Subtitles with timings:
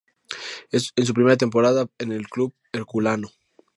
[0.71, 3.27] En su primera temporada en el club herculano.